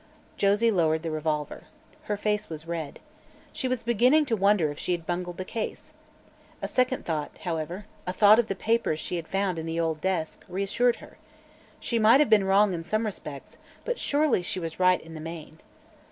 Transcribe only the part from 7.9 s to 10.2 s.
a thought of the papers she had found in the old